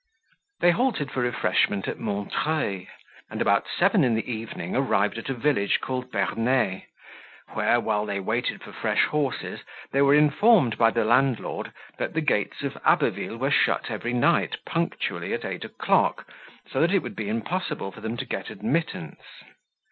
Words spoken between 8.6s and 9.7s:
for fresh horses,